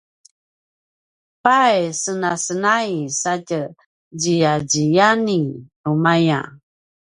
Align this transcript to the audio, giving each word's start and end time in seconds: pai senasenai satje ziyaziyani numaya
pai 1.43 1.79
senasenai 2.01 2.93
satje 3.21 3.61
ziyaziyani 4.21 5.39
numaya 5.81 6.41